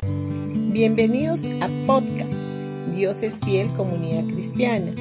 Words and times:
Bienvenidos 0.00 1.46
a 1.60 1.68
podcast 1.84 2.46
Dios 2.94 3.24
es 3.24 3.40
fiel 3.40 3.72
comunidad 3.72 4.32
cristiana. 4.32 4.92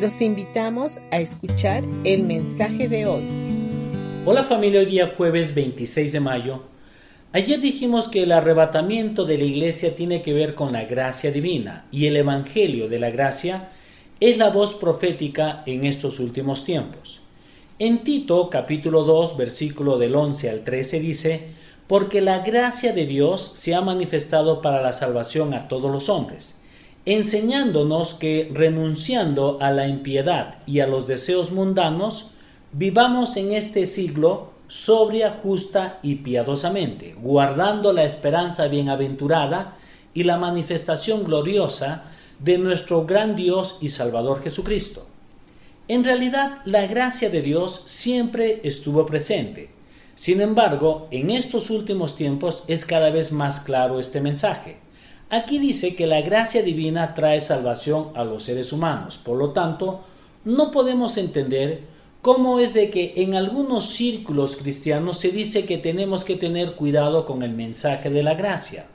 Los 0.00 0.20
invitamos 0.22 1.00
a 1.10 1.18
escuchar 1.18 1.82
el 2.04 2.22
mensaje 2.22 2.88
de 2.88 3.06
hoy. 3.06 3.24
Hola 4.24 4.44
familia, 4.44 4.78
hoy 4.78 4.86
día 4.86 5.12
jueves 5.16 5.56
26 5.56 6.12
de 6.12 6.20
mayo. 6.20 6.62
Ayer 7.32 7.60
dijimos 7.60 8.06
que 8.06 8.22
el 8.22 8.30
arrebatamiento 8.30 9.24
de 9.24 9.38
la 9.38 9.44
iglesia 9.44 9.96
tiene 9.96 10.22
que 10.22 10.32
ver 10.32 10.54
con 10.54 10.72
la 10.72 10.84
gracia 10.84 11.32
divina 11.32 11.86
y 11.90 12.06
el 12.06 12.16
evangelio 12.16 12.88
de 12.88 13.00
la 13.00 13.10
gracia 13.10 13.70
es 14.20 14.38
la 14.38 14.50
voz 14.50 14.74
profética 14.74 15.64
en 15.66 15.84
estos 15.84 16.20
últimos 16.20 16.64
tiempos. 16.64 17.22
En 17.80 18.04
Tito 18.04 18.48
capítulo 18.50 19.02
2 19.02 19.36
versículo 19.36 19.98
del 19.98 20.14
11 20.14 20.48
al 20.48 20.62
13 20.62 21.00
dice, 21.00 21.63
porque 21.86 22.20
la 22.20 22.40
gracia 22.40 22.92
de 22.92 23.06
Dios 23.06 23.52
se 23.54 23.74
ha 23.74 23.80
manifestado 23.80 24.62
para 24.62 24.80
la 24.80 24.92
salvación 24.92 25.54
a 25.54 25.68
todos 25.68 25.90
los 25.90 26.08
hombres, 26.08 26.60
enseñándonos 27.04 28.14
que 28.14 28.50
renunciando 28.52 29.58
a 29.60 29.70
la 29.70 29.86
impiedad 29.88 30.58
y 30.66 30.80
a 30.80 30.86
los 30.86 31.06
deseos 31.06 31.52
mundanos, 31.52 32.34
vivamos 32.72 33.36
en 33.36 33.52
este 33.52 33.86
siglo 33.86 34.50
sobria, 34.66 35.30
justa 35.30 35.98
y 36.02 36.16
piadosamente, 36.16 37.14
guardando 37.20 37.92
la 37.92 38.04
esperanza 38.04 38.68
bienaventurada 38.68 39.76
y 40.14 40.24
la 40.24 40.38
manifestación 40.38 41.24
gloriosa 41.24 42.04
de 42.38 42.58
nuestro 42.58 43.04
gran 43.04 43.36
Dios 43.36 43.78
y 43.80 43.90
Salvador 43.90 44.42
Jesucristo 44.42 45.06
en 45.86 46.02
realidad, 46.02 46.62
la 46.64 46.86
gracia 46.86 47.28
de 47.28 47.42
Dios 47.42 47.82
siempre 47.84 48.60
estuvo 48.64 49.04
presente. 49.04 49.68
Sin 50.16 50.40
embargo, 50.40 51.08
en 51.10 51.30
estos 51.30 51.70
últimos 51.70 52.16
tiempos 52.16 52.64
es 52.68 52.84
cada 52.84 53.10
vez 53.10 53.32
más 53.32 53.60
claro 53.60 53.98
este 53.98 54.20
mensaje. 54.20 54.76
Aquí 55.30 55.58
dice 55.58 55.96
que 55.96 56.06
la 56.06 56.20
gracia 56.20 56.62
divina 56.62 57.14
trae 57.14 57.40
salvación 57.40 58.10
a 58.14 58.24
los 58.24 58.44
seres 58.44 58.72
humanos. 58.72 59.16
Por 59.16 59.36
lo 59.38 59.50
tanto, 59.50 60.00
no 60.44 60.70
podemos 60.70 61.16
entender 61.16 61.82
cómo 62.22 62.60
es 62.60 62.74
de 62.74 62.90
que 62.90 63.14
en 63.16 63.34
algunos 63.34 63.86
círculos 63.86 64.56
cristianos 64.56 65.18
se 65.18 65.30
dice 65.30 65.64
que 65.64 65.78
tenemos 65.78 66.24
que 66.24 66.36
tener 66.36 66.74
cuidado 66.74 67.26
con 67.26 67.42
el 67.42 67.50
mensaje 67.50 68.10
de 68.10 68.22
la 68.22 68.34
gracia. 68.34 68.86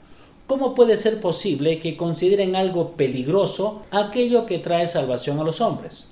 ¿Cómo 0.46 0.74
puede 0.74 0.96
ser 0.96 1.20
posible 1.20 1.78
que 1.78 1.96
consideren 1.96 2.56
algo 2.56 2.92
peligroso 2.92 3.82
aquello 3.90 4.46
que 4.46 4.58
trae 4.58 4.88
salvación 4.88 5.38
a 5.38 5.44
los 5.44 5.60
hombres? 5.60 6.10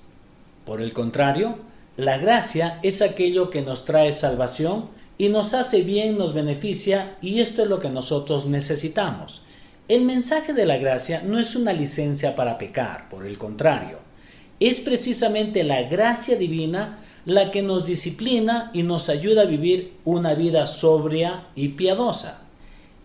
Por 0.65 0.83
el 0.83 0.93
contrario, 0.93 1.57
la 1.99 2.17
gracia 2.17 2.79
es 2.85 3.03
aquello 3.03 3.51
que 3.51 3.61
nos 3.61 3.85
trae 3.85 4.13
salvación 4.13 4.89
y 5.19 5.31
nos 5.31 5.53
hace 5.53 5.83
bien, 5.83 6.17
nos 6.17 6.33
beneficia 6.33 7.17
y 7.21 7.41
esto 7.41 7.63
es 7.63 7.69
lo 7.69 7.81
que 7.81 7.89
nosotros 7.89 8.47
necesitamos. 8.47 9.43
El 9.89 10.05
mensaje 10.05 10.53
de 10.53 10.65
la 10.65 10.77
gracia 10.77 11.23
no 11.27 11.41
es 11.41 11.57
una 11.57 11.73
licencia 11.73 12.37
para 12.37 12.57
pecar, 12.57 13.09
por 13.09 13.27
el 13.27 13.37
contrario, 13.37 13.99
es 14.61 14.79
precisamente 14.79 15.65
la 15.65 15.83
gracia 15.83 16.37
divina 16.37 17.01
la 17.25 17.51
que 17.51 17.63
nos 17.63 17.87
disciplina 17.87 18.71
y 18.73 18.85
nos 18.85 19.09
ayuda 19.09 19.43
a 19.43 19.47
vivir 19.47 19.95
una 20.05 20.35
vida 20.35 20.69
sobria 20.69 21.49
y 21.57 21.71
piadosa. 21.71 22.43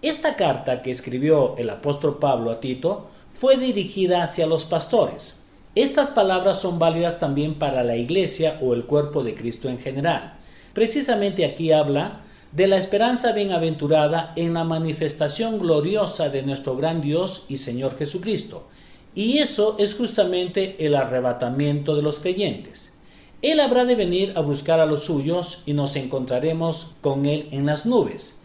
Esta 0.03 0.35
carta 0.35 0.83
que 0.83 0.91
escribió 0.91 1.57
el 1.57 1.71
apóstol 1.71 2.19
Pablo 2.19 2.51
a 2.51 2.59
Tito 2.59 3.07
fue 3.31 3.57
dirigida 3.57 4.21
hacia 4.21 4.45
los 4.45 4.65
pastores. 4.65 5.39
Estas 5.75 6.09
palabras 6.09 6.61
son 6.61 6.77
válidas 6.77 7.17
también 7.17 7.55
para 7.55 7.83
la 7.83 7.95
iglesia 7.95 8.59
o 8.61 8.75
el 8.75 8.85
cuerpo 8.85 9.23
de 9.23 9.33
Cristo 9.33 9.69
en 9.69 9.79
general. 9.79 10.35
Precisamente 10.73 11.45
aquí 11.45 11.71
habla 11.71 12.21
de 12.51 12.67
la 12.67 12.77
esperanza 12.77 13.31
bienaventurada 13.31 14.33
en 14.35 14.53
la 14.53 14.63
manifestación 14.63 15.57
gloriosa 15.57 16.29
de 16.29 16.43
nuestro 16.43 16.77
gran 16.77 17.01
Dios 17.01 17.45
y 17.49 17.57
Señor 17.57 17.97
Jesucristo. 17.97 18.67
Y 19.15 19.39
eso 19.39 19.75
es 19.79 19.95
justamente 19.95 20.75
el 20.85 20.93
arrebatamiento 20.93 21.95
de 21.95 22.03
los 22.03 22.19
creyentes. 22.19 22.93
Él 23.41 23.59
habrá 23.59 23.83
de 23.85 23.95
venir 23.95 24.33
a 24.35 24.41
buscar 24.41 24.79
a 24.79 24.85
los 24.85 25.05
suyos 25.05 25.63
y 25.65 25.73
nos 25.73 25.95
encontraremos 25.95 26.97
con 27.01 27.25
Él 27.25 27.47
en 27.49 27.65
las 27.65 27.87
nubes. 27.87 28.37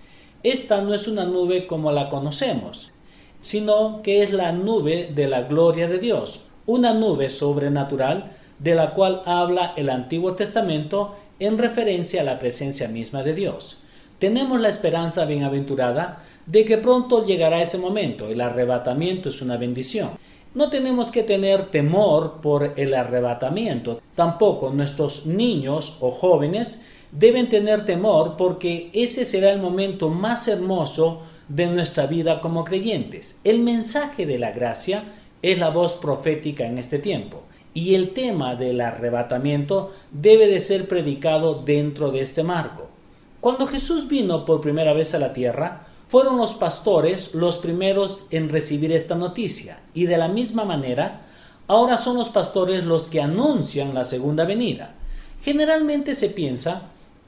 Esta 0.43 0.81
no 0.81 0.95
es 0.95 1.07
una 1.07 1.27
nube 1.27 1.67
como 1.67 1.93
la 1.93 2.09
conocemos, 2.09 2.93
sino 3.43 4.01
que 4.03 4.23
es 4.23 4.33
la 4.33 4.53
nube 4.53 5.13
de 5.15 5.29
la 5.29 5.43
gloria 5.43 5.89
de 5.89 5.99
Dios, 5.99 6.49
una 6.69 6.93
nube 6.93 7.31
sobrenatural 7.31 8.31
de 8.59 8.75
la 8.75 8.93
cual 8.93 9.23
habla 9.25 9.73
el 9.77 9.89
Antiguo 9.89 10.35
Testamento 10.35 11.17
en 11.41 11.57
referencia 11.57 12.21
a 12.21 12.25
la 12.25 12.39
presencia 12.39 12.89
misma 12.89 13.23
de 13.23 13.33
Dios. 13.33 13.79
Tenemos 14.19 14.61
la 14.61 14.69
esperanza 14.69 15.25
bienaventurada 15.25 16.23
de 16.45 16.67
que 16.67 16.77
pronto 16.77 17.25
llegará 17.25 17.63
ese 17.63 17.79
momento. 17.79 18.29
El 18.29 18.43
arrebatamiento 18.43 19.31
es 19.31 19.41
una 19.41 19.57
bendición. 19.57 20.11
No 20.55 20.69
tenemos 20.69 21.11
que 21.11 21.23
tener 21.23 21.71
temor 21.71 22.41
por 22.43 22.75
el 22.77 22.93
arrebatamiento. 22.93 23.99
Tampoco 24.15 24.71
nuestros 24.71 25.25
niños 25.25 25.97
o 26.01 26.11
jóvenes 26.11 26.83
deben 27.13 27.49
tener 27.49 27.87
temor 27.87 28.37
porque 28.37 28.91
ese 28.93 29.25
será 29.25 29.53
el 29.53 29.61
momento 29.61 30.11
más 30.11 30.49
hermoso 30.49 31.23
de 31.49 31.67
nuestra 31.69 32.07
vida 32.07 32.43
como 32.43 32.65
creyentes. 32.65 33.41
El 33.45 33.61
mensaje 33.61 34.27
de 34.27 34.39
la 34.39 34.53
gracia 34.53 35.05
es 35.43 35.59
la 35.59 35.71
voz 35.71 35.95
profética 35.95 36.67
en 36.67 36.79
este 36.79 36.99
tiempo. 36.99 37.43
Y 37.75 37.95
el 37.95 38.11
tema 38.11 38.57
del 38.57 38.81
arrebatamiento 38.81 39.93
debe 40.11 40.49
de 40.49 40.61
ser 40.61 40.89
predicado 40.89 41.55
dentro 41.55 42.11
de 42.11 42.21
este 42.21 42.43
marco. 42.43 42.89
Cuando 43.41 43.67
Jesús 43.67 44.09
vino 44.09 44.45
por 44.45 44.61
primera 44.61 44.93
vez 44.93 45.15
a 45.15 45.19
la 45.19 45.33
tierra, 45.33 45.87
fueron 46.09 46.39
los 46.39 46.55
pastores 46.55 47.35
los 47.35 47.59
primeros 47.59 48.27
en 48.31 48.49
recibir 48.49 48.93
esta 48.93 49.15
noticia. 49.15 49.79
Y 49.95 50.07
de 50.07 50.17
la 50.17 50.29
misma 50.29 50.65
manera, 50.65 51.23
ahora 51.69 51.97
son 51.97 52.17
los 52.17 52.31
pastores 52.31 52.85
los 52.85 53.09
que 53.09 53.21
anuncian 53.21 53.95
la 53.95 54.05
segunda 54.05 54.45
venida. 54.45 54.95
Generalmente 55.43 56.15
se 56.15 56.31
piensa 56.31 56.83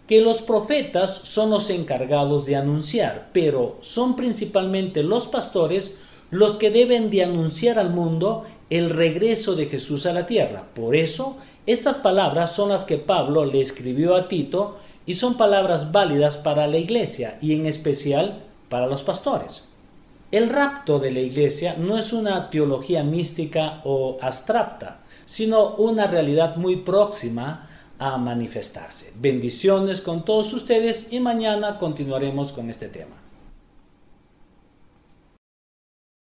que 0.08 0.20
los 0.20 0.42
profetas 0.42 1.14
son 1.14 1.50
los 1.50 1.70
encargados 1.70 2.44
de 2.46 2.56
anunciar, 2.56 3.28
pero 3.32 3.78
son 3.82 4.16
principalmente 4.16 5.04
los 5.04 5.28
pastores 5.28 6.00
los 6.30 6.56
que 6.56 6.70
deben 6.70 7.10
de 7.10 7.24
anunciar 7.24 7.78
al 7.78 7.90
mundo 7.90 8.44
el 8.70 8.90
regreso 8.90 9.56
de 9.56 9.66
Jesús 9.66 10.06
a 10.06 10.12
la 10.12 10.26
tierra. 10.26 10.64
Por 10.74 10.94
eso, 10.94 11.36
estas 11.66 11.98
palabras 11.98 12.54
son 12.54 12.70
las 12.70 12.84
que 12.84 12.96
Pablo 12.96 13.44
le 13.44 13.60
escribió 13.60 14.14
a 14.16 14.26
Tito 14.26 14.76
y 15.06 15.14
son 15.14 15.36
palabras 15.36 15.92
válidas 15.92 16.36
para 16.36 16.66
la 16.66 16.78
iglesia 16.78 17.38
y 17.40 17.54
en 17.54 17.66
especial 17.66 18.42
para 18.68 18.86
los 18.86 19.02
pastores. 19.02 19.64
El 20.30 20.48
rapto 20.48 21.00
de 21.00 21.10
la 21.10 21.20
iglesia 21.20 21.74
no 21.76 21.98
es 21.98 22.12
una 22.12 22.50
teología 22.50 23.02
mística 23.02 23.80
o 23.84 24.18
abstracta, 24.20 25.00
sino 25.26 25.74
una 25.74 26.06
realidad 26.06 26.54
muy 26.56 26.76
próxima 26.76 27.68
a 27.98 28.16
manifestarse. 28.16 29.12
Bendiciones 29.16 30.00
con 30.00 30.24
todos 30.24 30.52
ustedes 30.52 31.12
y 31.12 31.18
mañana 31.18 31.78
continuaremos 31.78 32.52
con 32.52 32.70
este 32.70 32.88
tema. 32.88 33.16